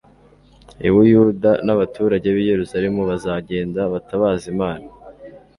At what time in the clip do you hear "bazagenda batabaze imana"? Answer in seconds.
3.09-4.87